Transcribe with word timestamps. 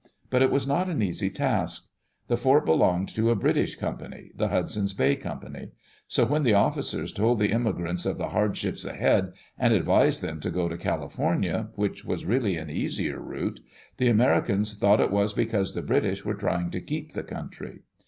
But 0.31 0.41
it 0.41 0.49
was 0.49 0.65
not 0.65 0.89
an 0.89 1.03
easy 1.03 1.29
task. 1.29 1.87
The 2.27 2.35
fort 2.35 2.65
belonged 2.65 3.09
to 3.09 3.29
a 3.29 3.35
British 3.35 3.75
company— 3.75 4.31
the 4.35 4.47
Hudson's 4.47 4.95
Bay 4.95 5.15
Company. 5.15 5.73
So 6.07 6.25
when 6.25 6.41
the 6.41 6.55
officers 6.55 7.13
told 7.13 7.37
the 7.37 7.51
immigrants 7.51 8.07
of 8.07 8.17
the 8.17 8.29
hardships 8.29 8.83
ahead, 8.83 9.31
and 9.59 9.75
advised 9.75 10.23
them 10.23 10.39
to 10.39 10.49
go 10.49 10.67
to 10.67 10.75
California, 10.75 11.67
which 11.75 12.03
was 12.03 12.25
really 12.25 12.57
an 12.57 12.71
easier 12.71 13.19
route, 13.19 13.59
the 13.97 14.09
Americans 14.09 14.75
thought 14.75 14.99
it 14.99 15.11
was 15.11 15.33
because 15.33 15.75
the 15.75 15.83
British 15.83 16.25
were 16.25 16.33
trying 16.33 16.71
to 16.71 16.81
keep 16.81 17.11
the 17.11 17.21
country. 17.21 17.81